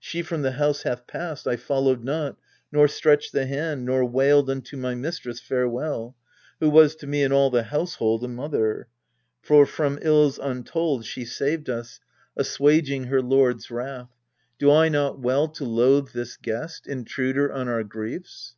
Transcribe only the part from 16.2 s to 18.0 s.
guest, intruder on our